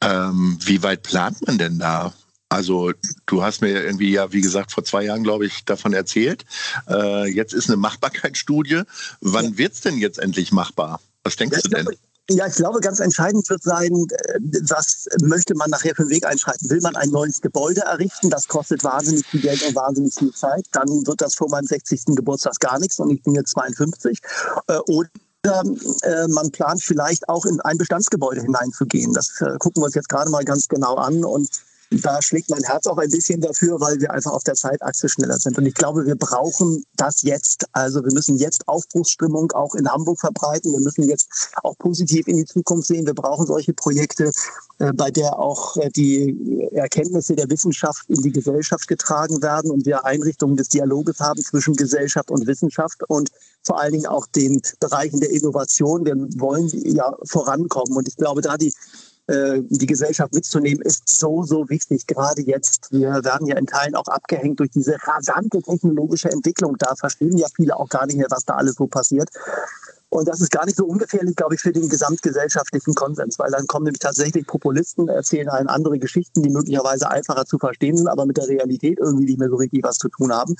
Ähm, 0.00 0.58
wie 0.64 0.82
weit 0.82 1.02
plant 1.02 1.46
man 1.46 1.58
denn 1.58 1.78
da? 1.78 2.12
Also 2.48 2.92
du 3.26 3.42
hast 3.42 3.60
mir 3.60 3.84
irgendwie 3.84 4.10
ja, 4.10 4.32
wie 4.32 4.40
gesagt, 4.40 4.72
vor 4.72 4.82
zwei 4.84 5.04
Jahren, 5.04 5.22
glaube 5.22 5.46
ich, 5.46 5.64
davon 5.66 5.92
erzählt. 5.92 6.44
Äh, 6.88 7.30
jetzt 7.30 7.52
ist 7.52 7.68
eine 7.68 7.76
Machbarkeitsstudie. 7.76 8.82
Wann 9.20 9.52
ja. 9.52 9.58
wird 9.58 9.74
es 9.74 9.82
denn 9.82 9.98
jetzt 9.98 10.18
endlich 10.18 10.50
machbar? 10.50 11.00
Was 11.22 11.36
denkst 11.36 11.58
ja, 11.58 11.62
du 11.62 11.68
denn? 11.68 11.84
Glaube, 11.84 11.98
ja, 12.30 12.46
ich 12.46 12.54
glaube, 12.54 12.80
ganz 12.80 13.00
entscheidend 13.00 13.48
wird 13.50 13.62
sein, 13.62 14.06
äh, 14.10 14.38
was 14.62 15.06
möchte 15.22 15.54
man 15.54 15.70
nachher 15.70 15.94
für 15.94 16.02
einen 16.02 16.10
Weg 16.10 16.26
einschreiten? 16.26 16.70
Will 16.70 16.80
man 16.80 16.96
ein 16.96 17.10
neues 17.10 17.40
Gebäude 17.40 17.82
errichten? 17.82 18.30
Das 18.30 18.48
kostet 18.48 18.84
wahnsinnig 18.84 19.26
viel 19.26 19.40
Geld 19.40 19.62
und 19.66 19.74
wahnsinnig 19.74 20.14
viel 20.14 20.32
Zeit. 20.32 20.66
Dann 20.72 20.88
wird 21.06 21.20
das 21.20 21.34
vor 21.34 21.50
meinem 21.50 21.66
60. 21.66 22.16
Geburtstag 22.16 22.58
gar 22.60 22.78
nichts 22.78 22.98
und 22.98 23.10
ich 23.10 23.22
bin 23.22 23.34
jetzt 23.34 23.50
52. 23.50 24.18
Äh, 24.68 24.78
oder 24.88 25.08
äh, 26.02 26.28
man 26.28 26.50
plant 26.50 26.82
vielleicht 26.82 27.28
auch 27.28 27.46
in 27.46 27.60
ein 27.62 27.78
Bestandsgebäude 27.78 28.42
hineinzugehen. 28.42 29.12
Das 29.12 29.36
gucken 29.58 29.82
wir 29.82 29.86
uns 29.86 29.94
jetzt 29.94 30.08
gerade 30.08 30.30
mal 30.30 30.44
ganz 30.44 30.68
genau 30.68 30.96
an 30.96 31.24
und 31.24 31.48
da 31.90 32.22
schlägt 32.22 32.50
mein 32.50 32.62
Herz 32.62 32.86
auch 32.86 32.98
ein 32.98 33.10
bisschen 33.10 33.40
dafür, 33.40 33.80
weil 33.80 34.00
wir 34.00 34.12
einfach 34.12 34.32
auf 34.32 34.44
der 34.44 34.54
Zeitachse 34.54 35.08
schneller 35.08 35.38
sind. 35.38 35.58
Und 35.58 35.66
ich 35.66 35.74
glaube, 35.74 36.06
wir 36.06 36.14
brauchen 36.14 36.84
das 36.96 37.22
jetzt. 37.22 37.64
Also 37.72 38.04
wir 38.04 38.12
müssen 38.12 38.36
jetzt 38.36 38.66
Aufbruchsstimmung 38.68 39.50
auch 39.52 39.74
in 39.74 39.88
Hamburg 39.88 40.20
verbreiten. 40.20 40.72
Wir 40.72 40.80
müssen 40.80 41.08
jetzt 41.08 41.28
auch 41.64 41.76
positiv 41.78 42.28
in 42.28 42.36
die 42.36 42.44
Zukunft 42.44 42.86
sehen. 42.86 43.06
Wir 43.06 43.14
brauchen 43.14 43.44
solche 43.44 43.72
Projekte, 43.72 44.30
äh, 44.78 44.92
bei 44.92 45.10
der 45.10 45.38
auch 45.38 45.76
äh, 45.78 45.90
die 45.90 46.68
Erkenntnisse 46.72 47.34
der 47.34 47.50
Wissenschaft 47.50 48.08
in 48.08 48.22
die 48.22 48.32
Gesellschaft 48.32 48.86
getragen 48.86 49.42
werden 49.42 49.72
und 49.72 49.84
wir 49.84 50.04
Einrichtungen 50.04 50.56
des 50.56 50.68
Dialoges 50.68 51.18
haben 51.18 51.42
zwischen 51.42 51.74
Gesellschaft 51.74 52.30
und 52.30 52.46
Wissenschaft 52.46 53.02
und 53.08 53.30
vor 53.64 53.80
allen 53.80 53.92
Dingen 53.92 54.06
auch 54.06 54.26
den 54.26 54.62
Bereichen 54.78 55.20
der 55.20 55.30
Innovation. 55.30 56.04
Wir 56.04 56.14
wollen 56.40 56.68
ja 56.72 57.16
vorankommen. 57.24 57.96
Und 57.96 58.08
ich 58.08 58.16
glaube, 58.16 58.42
da 58.42 58.56
die 58.56 58.72
äh, 59.30 59.62
die 59.68 59.86
Gesellschaft 59.86 60.34
mitzunehmen, 60.34 60.82
ist 60.82 61.08
so, 61.08 61.44
so 61.44 61.68
wichtig. 61.68 62.06
Gerade 62.06 62.42
jetzt. 62.42 62.90
Wir 62.90 63.24
werden 63.24 63.46
ja 63.46 63.56
in 63.56 63.66
Teilen 63.66 63.94
auch 63.94 64.08
abgehängt 64.08 64.58
durch 64.58 64.70
diese 64.70 64.96
rasante 65.04 65.62
technologische 65.62 66.30
Entwicklung. 66.30 66.76
Da 66.78 66.96
verstehen 66.96 67.36
ja 67.38 67.46
viele 67.54 67.76
auch 67.76 67.88
gar 67.88 68.06
nicht 68.06 68.16
mehr, 68.16 68.26
was 68.30 68.44
da 68.44 68.54
alles 68.54 68.74
so 68.74 68.86
passiert. 68.88 69.30
Und 70.08 70.26
das 70.26 70.40
ist 70.40 70.50
gar 70.50 70.66
nicht 70.66 70.76
so 70.76 70.84
ungefährlich, 70.84 71.36
glaube 71.36 71.54
ich, 71.54 71.60
für 71.60 71.70
den 71.70 71.88
gesamtgesellschaftlichen 71.88 72.94
Konsens, 72.94 73.38
weil 73.38 73.52
dann 73.52 73.68
kommen 73.68 73.84
nämlich 73.84 74.00
tatsächlich 74.00 74.44
Populisten, 74.44 75.08
erzählen 75.08 75.48
einen 75.48 75.68
andere 75.68 76.00
Geschichten, 76.00 76.42
die 76.42 76.50
möglicherweise 76.50 77.08
einfacher 77.08 77.46
zu 77.46 77.58
verstehen 77.58 77.96
sind, 77.96 78.08
aber 78.08 78.26
mit 78.26 78.36
der 78.36 78.48
Realität 78.48 78.98
irgendwie 78.98 79.26
nicht 79.26 79.38
mehr 79.38 79.48
so 79.48 79.56
richtig 79.56 79.84
was 79.84 79.98
zu 79.98 80.08
tun 80.08 80.32
haben. 80.32 80.56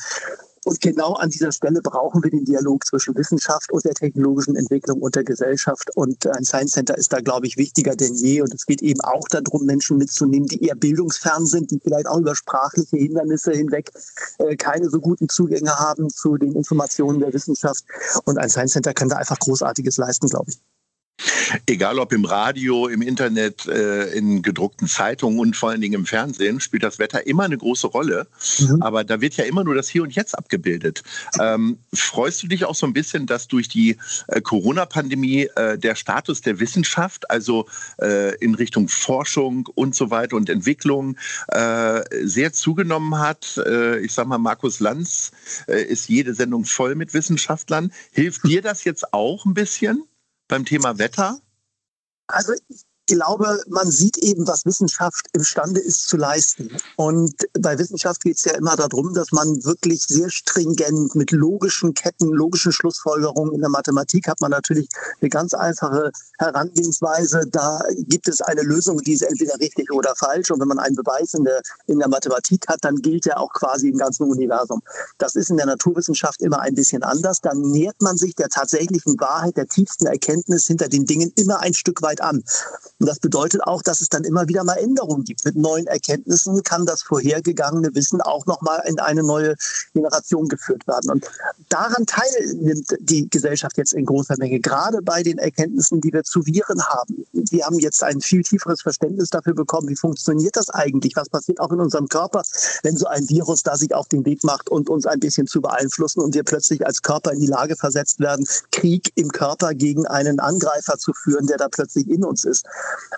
Und 0.64 0.80
genau 0.80 1.14
an 1.14 1.30
dieser 1.30 1.52
Stelle 1.52 1.80
brauchen 1.80 2.22
wir 2.22 2.30
den 2.30 2.44
Dialog 2.44 2.84
zwischen 2.84 3.14
Wissenschaft 3.14 3.72
und 3.72 3.84
der 3.84 3.94
technologischen 3.94 4.56
Entwicklung 4.56 5.00
und 5.00 5.14
der 5.14 5.24
Gesellschaft. 5.24 5.90
Und 5.96 6.26
ein 6.26 6.44
Science 6.44 6.72
Center 6.72 6.96
ist 6.98 7.12
da, 7.12 7.20
glaube 7.20 7.46
ich, 7.46 7.56
wichtiger 7.56 7.96
denn 7.96 8.14
je. 8.14 8.42
Und 8.42 8.52
es 8.52 8.66
geht 8.66 8.82
eben 8.82 9.00
auch 9.00 9.26
darum, 9.28 9.64
Menschen 9.64 9.96
mitzunehmen, 9.96 10.46
die 10.48 10.62
eher 10.62 10.74
bildungsfern 10.74 11.46
sind, 11.46 11.70
die 11.70 11.80
vielleicht 11.82 12.06
auch 12.06 12.18
über 12.18 12.34
sprachliche 12.34 12.96
Hindernisse 12.96 13.52
hinweg 13.52 13.90
äh, 14.38 14.56
keine 14.56 14.90
so 14.90 15.00
guten 15.00 15.28
Zugänge 15.28 15.78
haben 15.78 16.10
zu 16.10 16.36
den 16.36 16.52
Informationen 16.52 17.20
der 17.20 17.32
Wissenschaft. 17.32 17.84
Und 18.24 18.38
ein 18.38 18.50
Science 18.50 18.72
Center 18.72 18.92
kann 18.92 19.08
da 19.08 19.16
einfach 19.16 19.38
Großartiges 19.38 19.96
leisten, 19.96 20.28
glaube 20.28 20.50
ich. 20.50 20.60
Egal 21.66 21.98
ob 21.98 22.12
im 22.12 22.24
Radio, 22.24 22.88
im 22.88 23.02
Internet, 23.02 23.66
äh, 23.66 24.10
in 24.12 24.42
gedruckten 24.42 24.88
Zeitungen 24.88 25.38
und 25.38 25.56
vor 25.56 25.70
allen 25.70 25.80
Dingen 25.80 25.94
im 25.94 26.06
Fernsehen, 26.06 26.60
spielt 26.60 26.82
das 26.82 26.98
Wetter 26.98 27.26
immer 27.26 27.44
eine 27.44 27.58
große 27.58 27.86
Rolle. 27.86 28.26
Mhm. 28.58 28.82
Aber 28.82 29.04
da 29.04 29.20
wird 29.20 29.36
ja 29.36 29.44
immer 29.44 29.64
nur 29.64 29.74
das 29.74 29.88
Hier 29.88 30.02
und 30.02 30.14
Jetzt 30.14 30.36
abgebildet. 30.36 31.02
Ähm, 31.40 31.78
freust 31.92 32.42
du 32.42 32.46
dich 32.46 32.64
auch 32.64 32.74
so 32.74 32.86
ein 32.86 32.92
bisschen, 32.92 33.26
dass 33.26 33.48
durch 33.48 33.68
die 33.68 33.96
äh, 34.28 34.40
Corona-Pandemie 34.40 35.48
äh, 35.56 35.78
der 35.78 35.94
Status 35.94 36.40
der 36.40 36.60
Wissenschaft, 36.60 37.30
also 37.30 37.66
äh, 38.00 38.34
in 38.36 38.54
Richtung 38.54 38.88
Forschung 38.88 39.68
und 39.74 39.94
so 39.94 40.10
weiter 40.10 40.36
und 40.36 40.48
Entwicklung, 40.48 41.16
äh, 41.48 42.00
sehr 42.22 42.52
zugenommen 42.52 43.18
hat? 43.18 43.60
Äh, 43.66 44.00
ich 44.00 44.12
sag 44.12 44.26
mal, 44.26 44.38
Markus 44.38 44.80
Lanz 44.80 45.32
ist 45.66 46.08
jede 46.08 46.34
Sendung 46.34 46.64
voll 46.64 46.94
mit 46.94 47.14
Wissenschaftlern. 47.14 47.92
Hilft 48.12 48.44
dir 48.44 48.62
das 48.62 48.84
jetzt 48.84 49.12
auch 49.12 49.44
ein 49.44 49.54
bisschen? 49.54 50.04
Beim 50.50 50.64
Thema 50.64 50.98
Wetter? 50.98 51.40
Also 52.26 52.52
ich 52.68 52.84
glaube, 53.10 53.62
man 53.68 53.90
sieht 53.90 54.16
eben, 54.18 54.46
was 54.46 54.64
Wissenschaft 54.64 55.26
imstande 55.32 55.80
ist 55.80 56.08
zu 56.08 56.16
leisten. 56.16 56.70
Und 56.96 57.34
bei 57.58 57.78
Wissenschaft 57.78 58.22
geht 58.22 58.38
es 58.38 58.44
ja 58.44 58.52
immer 58.52 58.76
darum, 58.76 59.12
dass 59.14 59.32
man 59.32 59.64
wirklich 59.64 60.02
sehr 60.04 60.30
stringent 60.30 61.14
mit 61.14 61.32
logischen 61.32 61.94
Ketten, 61.94 62.28
logischen 62.28 62.72
Schlussfolgerungen 62.72 63.54
in 63.54 63.60
der 63.60 63.70
Mathematik 63.70 64.28
hat 64.28 64.40
man 64.40 64.50
natürlich 64.50 64.88
eine 65.20 65.28
ganz 65.28 65.54
einfache 65.54 66.12
Herangehensweise. 66.38 67.46
Da 67.50 67.82
gibt 68.08 68.28
es 68.28 68.40
eine 68.40 68.62
Lösung, 68.62 68.98
die 68.98 69.14
ist 69.14 69.22
entweder 69.22 69.58
richtig 69.60 69.92
oder 69.92 70.14
falsch. 70.16 70.50
Und 70.50 70.60
wenn 70.60 70.68
man 70.68 70.78
einen 70.78 70.96
Beweis 70.96 71.34
in 71.34 71.44
der, 71.44 71.60
in 71.86 71.98
der 71.98 72.08
Mathematik 72.08 72.66
hat, 72.68 72.78
dann 72.82 72.96
gilt 72.96 73.26
er 73.26 73.40
auch 73.40 73.52
quasi 73.52 73.88
im 73.88 73.98
ganzen 73.98 74.24
Universum. 74.30 74.82
Das 75.18 75.34
ist 75.34 75.50
in 75.50 75.56
der 75.56 75.66
Naturwissenschaft 75.66 76.40
immer 76.42 76.60
ein 76.60 76.74
bisschen 76.74 77.02
anders. 77.02 77.40
Dann 77.40 77.60
nähert 77.60 78.00
man 78.00 78.16
sich 78.16 78.34
der 78.34 78.48
tatsächlichen 78.48 79.18
Wahrheit, 79.20 79.56
der 79.56 79.66
tiefsten 79.66 80.06
Erkenntnis 80.06 80.66
hinter 80.66 80.88
den 80.88 81.04
Dingen 81.06 81.32
immer 81.36 81.60
ein 81.60 81.74
Stück 81.74 82.02
weit 82.02 82.20
an. 82.20 82.42
Und 83.00 83.06
das 83.06 83.18
bedeutet 83.18 83.62
auch, 83.64 83.82
dass 83.82 84.02
es 84.02 84.10
dann 84.10 84.24
immer 84.24 84.46
wieder 84.46 84.62
mal 84.62 84.76
Änderungen 84.76 85.24
gibt. 85.24 85.44
Mit 85.46 85.56
neuen 85.56 85.86
Erkenntnissen 85.86 86.62
kann 86.62 86.84
das 86.84 87.02
vorhergegangene 87.02 87.94
Wissen 87.94 88.20
auch 88.20 88.44
nochmal 88.44 88.82
in 88.86 88.98
eine 89.00 89.22
neue 89.22 89.54
Generation 89.94 90.48
geführt 90.48 90.86
werden. 90.86 91.10
Und 91.10 91.24
daran 91.70 92.04
teilnimmt 92.04 92.96
die 93.00 93.28
Gesellschaft 93.30 93.78
jetzt 93.78 93.94
in 93.94 94.04
großer 94.04 94.36
Menge, 94.38 94.60
gerade 94.60 95.00
bei 95.02 95.22
den 95.22 95.38
Erkenntnissen, 95.38 96.02
die 96.02 96.12
wir 96.12 96.24
zu 96.24 96.44
Viren 96.44 96.82
haben. 96.82 97.24
Wir 97.32 97.64
haben 97.64 97.78
jetzt 97.78 98.04
ein 98.04 98.20
viel 98.20 98.42
tieferes 98.42 98.82
Verständnis 98.82 99.30
dafür 99.30 99.54
bekommen, 99.54 99.88
wie 99.88 99.96
funktioniert 99.96 100.56
das 100.56 100.68
eigentlich? 100.68 101.16
Was 101.16 101.30
passiert 101.30 101.58
auch 101.58 101.72
in 101.72 101.80
unserem 101.80 102.08
Körper, 102.08 102.42
wenn 102.82 102.98
so 102.98 103.06
ein 103.06 103.26
Virus 103.30 103.62
da 103.62 103.76
sich 103.76 103.94
auf 103.94 104.08
den 104.08 104.26
Weg 104.26 104.44
macht 104.44 104.68
und 104.68 104.90
uns 104.90 105.06
ein 105.06 105.20
bisschen 105.20 105.46
zu 105.46 105.62
beeinflussen 105.62 106.20
und 106.20 106.34
wir 106.34 106.44
plötzlich 106.44 106.86
als 106.86 107.00
Körper 107.00 107.32
in 107.32 107.40
die 107.40 107.46
Lage 107.46 107.76
versetzt 107.76 108.20
werden, 108.20 108.46
Krieg 108.72 109.10
im 109.14 109.30
Körper 109.30 109.72
gegen 109.72 110.06
einen 110.06 110.38
Angreifer 110.38 110.98
zu 110.98 111.14
führen, 111.14 111.46
der 111.46 111.56
da 111.56 111.68
plötzlich 111.68 112.08
in 112.10 112.24
uns 112.24 112.44
ist. 112.44 112.66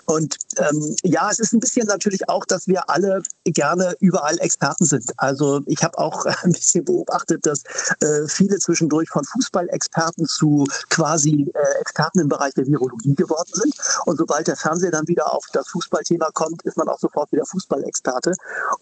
Und 0.05 0.37
ähm, 0.57 0.95
ja, 1.03 1.29
es 1.31 1.39
ist 1.39 1.53
ein 1.53 1.59
bisschen 1.59 1.87
natürlich 1.87 2.27
auch, 2.29 2.45
dass 2.45 2.67
wir 2.67 2.89
alle 2.89 3.21
gerne 3.45 3.95
überall 3.99 4.37
Experten 4.39 4.85
sind. 4.85 5.11
Also 5.17 5.61
ich 5.65 5.83
habe 5.83 5.97
auch 5.97 6.25
ein 6.43 6.51
bisschen 6.51 6.85
beobachtet, 6.85 7.45
dass 7.45 7.63
äh, 8.01 8.27
viele 8.27 8.57
zwischendurch 8.59 9.09
von 9.09 9.23
Fußballexperten 9.23 10.27
zu 10.27 10.65
quasi 10.89 11.51
äh, 11.53 11.79
Experten 11.81 12.19
im 12.19 12.29
Bereich 12.29 12.53
der 12.53 12.67
Virologie 12.67 13.15
geworden 13.15 13.51
sind. 13.53 13.73
Und 14.05 14.17
sobald 14.17 14.47
der 14.47 14.55
Fernseher 14.55 14.91
dann 14.91 15.07
wieder 15.07 15.33
auf 15.33 15.45
das 15.53 15.67
Fußballthema 15.69 16.29
kommt, 16.33 16.61
ist 16.63 16.77
man 16.77 16.87
auch 16.87 16.99
sofort 16.99 17.31
wieder 17.31 17.45
Fußballexperte. 17.45 18.33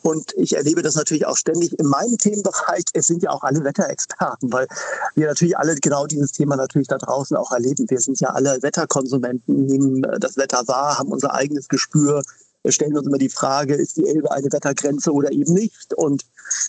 Und 0.02 0.34
ich 0.36 0.56
erlebe 0.56 0.82
das 0.82 0.96
natürlich 0.96 1.26
auch 1.26 1.38
ständig 1.38 1.78
in 1.80 1.86
meinem 1.86 2.18
Themenbereich. 2.18 2.84
Es 2.94 3.08
sind 3.08 3.24
ja 3.24 3.32
auch 3.32 3.44
alle 3.44 3.64
Wetterexperten, 3.64 4.52
weil 4.52 4.68
wir 5.16 5.28
natürlich 5.28 5.58
alle 5.58 5.76
genau 5.76 6.08
dieses 6.08 6.32
Thema 6.32 6.56
natürlich 6.56 6.88
da 6.88 6.98
draußen 6.98 7.38
auch 7.38 7.52
erleben. 7.52 7.90
Wir 7.90 8.00
sind 8.00 8.20
ja 8.20 8.30
alle 8.30 8.62
Wetterkonsumenten, 8.62 9.66
nehmen 9.66 10.04
äh, 10.04 10.20
das 10.20 10.38
Wetter 10.38 10.68
wahr 10.68 10.81
haben 10.98 11.12
unser 11.12 11.34
eigenes 11.34 11.68
Gespür, 11.68 12.22
stellen 12.68 12.96
uns 12.96 13.08
immer 13.08 13.18
die 13.18 13.30
Frage, 13.30 13.76
ist 13.76 13.98
die 13.98 14.08
Elbe 14.08 14.32
eine 14.32 14.52
Wettergrenze 14.52 15.12
oder 15.12 15.32
eben 15.32 15.54
nicht? 15.54 15.94
Und 15.96 16.24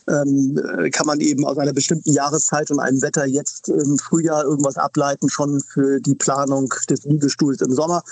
ähm, 0.09 0.59
kann 0.92 1.07
man 1.07 1.21
eben 1.21 1.45
aus 1.45 1.59
einer 1.59 1.73
bestimmten 1.73 2.12
Jahreszeit 2.12 2.71
und 2.71 2.81
einem 2.81 3.02
Wetter 3.02 3.26
jetzt 3.26 3.69
im 3.69 3.99
Frühjahr 3.99 4.45
irgendwas 4.45 4.76
ableiten, 4.76 5.28
schon 5.28 5.61
für 5.61 6.00
die 6.00 6.14
Planung 6.14 6.73
des 6.88 7.04
Liegestuhls 7.04 7.61
im 7.61 7.73
Sommer? 7.73 8.02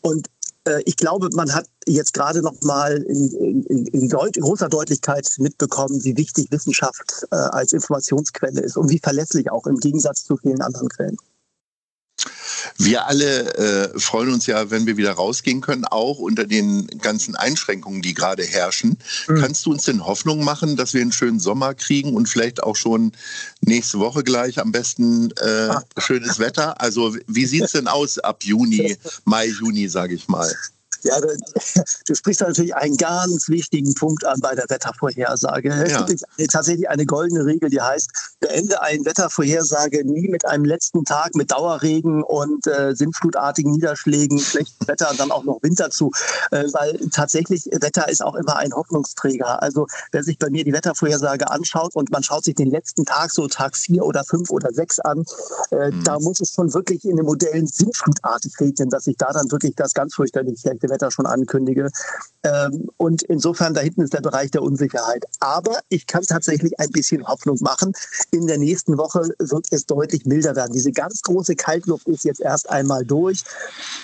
Und 0.00 0.28
äh, 0.64 0.82
ich 0.84 0.96
glaube, 0.96 1.28
man 1.34 1.54
hat 1.54 1.66
jetzt 1.86 2.14
gerade 2.14 2.42
noch 2.42 2.60
mal 2.62 2.96
in, 2.96 3.64
in, 3.64 3.86
in 3.86 4.08
Deut 4.08 4.34
großer 4.34 4.68
Deutlichkeit 4.68 5.28
mitbekommen, 5.38 6.02
wie 6.04 6.16
wichtig 6.16 6.50
Wissenschaft 6.50 7.26
äh, 7.30 7.36
als 7.36 7.72
Informationsquelle 7.72 8.60
ist 8.60 8.76
und 8.76 8.90
wie 8.90 8.98
verlässlich 8.98 9.50
auch 9.50 9.66
im 9.66 9.76
Gegensatz 9.76 10.24
zu 10.24 10.36
vielen 10.36 10.60
anderen 10.60 10.88
Quellen. 10.88 11.16
Wir 12.80 13.06
alle 13.06 13.54
äh, 13.54 13.98
freuen 13.98 14.32
uns 14.32 14.46
ja, 14.46 14.70
wenn 14.70 14.86
wir 14.86 14.96
wieder 14.96 15.12
rausgehen 15.12 15.60
können, 15.60 15.84
auch 15.84 16.18
unter 16.18 16.44
den 16.44 16.86
ganzen 17.00 17.34
Einschränkungen, 17.34 18.02
die 18.02 18.14
gerade 18.14 18.44
herrschen. 18.44 18.98
Mhm. 19.26 19.40
Kannst 19.40 19.66
du 19.66 19.72
uns 19.72 19.84
denn 19.84 20.06
Hoffnung 20.06 20.44
machen, 20.44 20.76
dass 20.76 20.94
wir 20.94 21.02
einen 21.02 21.10
schönen 21.10 21.40
Sommer 21.40 21.74
kriegen 21.74 22.14
und 22.14 22.28
vielleicht 22.28 22.62
auch 22.62 22.76
schon 22.76 23.12
nächste 23.60 23.98
Woche 23.98 24.22
gleich 24.22 24.60
am 24.60 24.70
besten 24.70 25.32
äh, 25.40 25.68
ah. 25.70 25.82
schönes 25.98 26.38
Wetter? 26.38 26.80
Also 26.80 27.16
wie 27.26 27.46
sieht 27.46 27.64
es 27.64 27.72
denn 27.72 27.88
aus 27.88 28.20
ab 28.20 28.44
Juni, 28.44 28.96
Mai, 29.24 29.46
Juni, 29.46 29.88
sage 29.88 30.14
ich 30.14 30.28
mal? 30.28 30.54
Ja, 31.02 31.20
du 32.06 32.14
sprichst 32.14 32.40
natürlich 32.40 32.74
einen 32.74 32.96
ganz 32.96 33.48
wichtigen 33.48 33.94
Punkt 33.94 34.24
an 34.24 34.40
bei 34.40 34.54
der 34.54 34.64
Wettervorhersage. 34.68 35.68
Ja. 35.68 36.06
Es 36.06 36.24
gibt 36.36 36.52
tatsächlich 36.52 36.88
eine 36.88 37.06
goldene 37.06 37.44
Regel, 37.44 37.70
die 37.70 37.80
heißt, 37.80 38.10
beende 38.40 38.80
eine 38.82 39.04
Wettervorhersage 39.04 40.04
nie 40.04 40.28
mit 40.28 40.44
einem 40.46 40.64
letzten 40.64 41.04
Tag 41.04 41.34
mit 41.34 41.50
Dauerregen 41.50 42.22
und 42.22 42.66
äh, 42.66 42.94
sintflutartigen 42.94 43.72
Niederschlägen, 43.72 44.38
schlechtem 44.38 44.68
Wetter 44.88 45.10
und 45.10 45.20
dann 45.20 45.30
auch 45.30 45.44
noch 45.44 45.62
Winter 45.62 45.90
zu. 45.90 46.10
Äh, 46.50 46.64
weil 46.72 46.98
tatsächlich 47.10 47.66
Wetter 47.66 48.08
ist 48.08 48.22
auch 48.22 48.34
immer 48.34 48.56
ein 48.56 48.72
Hoffnungsträger. 48.72 49.62
Also 49.62 49.86
wer 50.12 50.22
sich 50.22 50.38
bei 50.38 50.50
mir 50.50 50.64
die 50.64 50.72
Wettervorhersage 50.72 51.50
anschaut 51.50 51.94
und 51.94 52.10
man 52.10 52.22
schaut 52.22 52.44
sich 52.44 52.54
den 52.54 52.70
letzten 52.70 53.04
Tag, 53.04 53.30
so 53.30 53.46
Tag 53.46 53.76
vier 53.76 54.04
oder 54.04 54.24
fünf 54.24 54.50
oder 54.50 54.72
sechs 54.72 54.98
an, 55.00 55.24
äh, 55.70 55.90
mhm. 55.90 56.04
da 56.04 56.18
muss 56.18 56.40
es 56.40 56.52
schon 56.52 56.72
wirklich 56.74 57.04
in 57.04 57.16
den 57.16 57.26
Modellen 57.26 57.66
sintflutartig 57.66 58.58
regnen, 58.60 58.90
dass 58.90 59.04
sich 59.04 59.16
da 59.16 59.32
dann 59.32 59.50
wirklich 59.50 59.74
das 59.76 59.94
ganz 59.94 60.14
fürchterlich 60.14 60.60
schlechte 60.60 60.87
Wetter 60.90 61.10
schon 61.10 61.26
ankündige. 61.26 61.90
Ähm, 62.44 62.88
und 62.96 63.22
insofern, 63.22 63.74
da 63.74 63.80
hinten 63.80 64.02
ist 64.02 64.14
der 64.14 64.20
Bereich 64.20 64.50
der 64.50 64.62
Unsicherheit. 64.62 65.24
Aber 65.40 65.78
ich 65.88 66.06
kann 66.06 66.22
tatsächlich 66.22 66.78
ein 66.78 66.90
bisschen 66.90 67.26
Hoffnung 67.26 67.58
machen. 67.60 67.92
In 68.30 68.46
der 68.46 68.58
nächsten 68.58 68.98
Woche 68.98 69.30
wird 69.38 69.66
es 69.70 69.86
deutlich 69.86 70.24
milder 70.26 70.56
werden. 70.56 70.72
Diese 70.72 70.92
ganz 70.92 71.22
große 71.22 71.56
Kaltluft 71.56 72.06
ist 72.08 72.24
jetzt 72.24 72.40
erst 72.40 72.70
einmal 72.70 73.04
durch. 73.04 73.42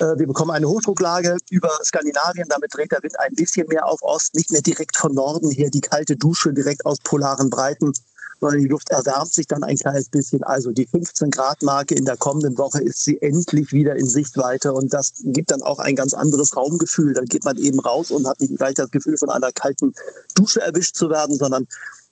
Äh, 0.01 0.19
wir 0.19 0.27
bekommen 0.27 0.51
eine 0.51 0.69
Hochdrucklage 0.69 1.37
über 1.51 1.71
Skandinavien. 1.83 2.49
Damit 2.49 2.75
dreht 2.75 2.93
der 2.93 3.03
Wind 3.03 3.19
ein 3.21 3.35
bisschen 3.35 3.69
mehr 3.69 3.87
auf 3.87 4.03
Ost, 4.03 4.35
nicht 4.35 4.51
mehr 4.51 4.63
direkt 4.63 4.97
von 4.97 5.15
Norden 5.15 5.51
her 5.51 5.71
die 5.71 5.81
kalte 5.81 6.17
Dusche 6.17 6.53
direkt 6.53 6.87
aus 6.87 6.99
polaren 7.03 7.51
Breiten 7.51 7.93
sondern 8.45 8.61
die 8.61 8.69
Luft 8.69 8.91
erwärmt 8.91 9.33
sich 9.33 9.47
dann 9.47 9.65
ein 9.65 9.77
kleines 9.77 10.11
bisschen. 10.11 10.43
Also 10.43 10.71
die 10.71 10.87
15 10.87 11.31
Grad 11.31 11.63
Marke 11.63 11.95
in 11.95 12.05
der 12.05 12.19
kommenden 12.19 12.59
Woche 12.59 12.83
ist 12.83 13.03
sie 13.03 13.21
endlich 13.23 13.73
wieder 13.73 13.97
in 13.97 14.05
Sichtweite 14.05 14.75
und 14.75 14.93
das 14.93 15.15
gibt 15.25 15.51
dann 15.51 15.63
auch 15.63 15.79
ein 15.79 15.97
ganz 15.97 16.13
anderes 16.13 16.55
Raumgefühl. 16.55 17.15
Dann 17.15 17.25
geht 17.25 17.45
man 17.45 17.57
eben 17.57 17.81
raus 17.81 18.11
und 18.11 18.27
hat 18.27 18.41
nicht 18.41 18.55
gleich 18.59 18.75
das 18.75 18.91
Gefühl, 18.91 19.17
von 19.17 19.31
einer 19.31 19.51
kalten 19.51 19.95
Dusche 20.35 20.61
erwischt 20.61 20.95
zu 20.95 21.09
werden, 21.09 21.39
sondern 21.39 21.67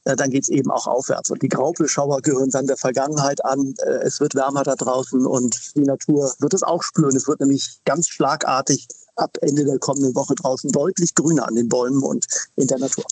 äh, 0.05 0.17
dann 0.17 0.31
geht 0.31 0.45
es 0.45 0.49
eben 0.49 0.71
auch 0.71 0.87
aufwärts. 0.87 1.31
Und 1.31 1.43
die 1.43 1.51
Graupelschauer 1.51 2.23
gehören 2.23 2.49
dann 2.49 2.67
der 2.67 2.79
Vergangenheit 2.79 3.45
an. 3.45 3.75
Äh, 3.85 4.05
es 4.05 4.19
wird 4.19 4.35
wärmer 4.35 4.63
da 4.63 4.75
draußen 4.75 5.27
und 5.27 5.77
die 5.77 5.83
Natur 5.83 6.33
wird 6.39 6.55
es 6.55 6.63
auch 6.63 6.83
spüren. 6.83 7.15
Es 7.15 7.29
wird 7.29 7.41
nämlich 7.41 7.79
ganz 7.85 8.09
schlagartig 8.09 8.89
ab 9.17 9.37
Ende 9.43 9.67
der 9.67 9.79
kommenden 9.79 10.15
Woche 10.15 10.35
draußen 10.35 10.73
deutlich 10.73 11.15
grüner 11.15 11.47
an 11.47 11.57
den 11.57 11.69
Bäumen 11.69 12.03
und 12.03 12.27
in 12.57 12.69
der 12.69 12.79
Natur. 12.79 13.05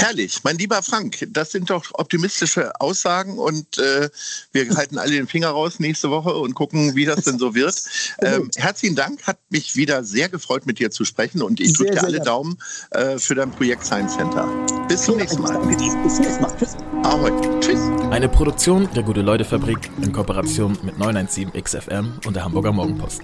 Herrlich, 0.00 0.44
mein 0.44 0.56
lieber 0.58 0.80
Frank, 0.80 1.26
das 1.30 1.50
sind 1.50 1.70
doch 1.70 1.84
optimistische 1.94 2.80
Aussagen 2.80 3.36
und 3.36 3.78
äh, 3.78 4.08
wir 4.52 4.76
halten 4.76 4.96
alle 4.96 5.10
den 5.10 5.26
Finger 5.26 5.48
raus 5.48 5.80
nächste 5.80 6.08
Woche 6.08 6.34
und 6.34 6.54
gucken, 6.54 6.94
wie 6.94 7.04
das 7.04 7.24
denn 7.24 7.38
so 7.38 7.54
wird. 7.54 7.82
Ähm, 8.20 8.50
herzlichen 8.56 8.96
Dank, 8.96 9.26
hat 9.26 9.38
mich 9.48 9.76
wieder 9.76 10.02
sehr 10.02 10.28
gefreut, 10.28 10.66
mit 10.66 10.78
dir 10.78 10.90
zu 10.90 11.04
sprechen 11.04 11.40
und 11.40 11.60
ich 11.60 11.72
drücke 11.74 11.92
dir 11.92 12.02
alle 12.02 12.20
Daumen 12.20 12.58
äh, 12.90 13.18
für 13.18 13.34
dein 13.34 13.50
Projekt 13.50 13.84
Science 13.84 14.16
Center. 14.16 14.46
Bis 14.88 15.02
zum 15.02 15.18
nächsten 15.18 15.42
Mal. 15.42 15.58
Bis 15.66 15.76
zum 15.76 16.24
nächsten 16.24 16.42
Mal. 16.42 16.52
Tschüss. 16.58 16.76
Ahoi. 17.04 17.30
Tschüss. 17.60 17.78
Eine 18.10 18.28
Produktion 18.28 18.88
der 18.94 19.04
Gute-Leute-Fabrik 19.04 19.90
in 20.02 20.12
Kooperation 20.12 20.76
mit 20.82 20.98
917 20.98 21.52
XFM 21.62 22.18
und 22.26 22.34
der 22.34 22.44
Hamburger 22.44 22.72
Morgenpost. 22.72 23.22